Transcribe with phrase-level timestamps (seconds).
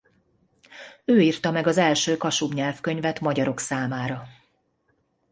[1.05, 4.27] Ő írta meg az első kasub nyelvkönyvet magyarok számára.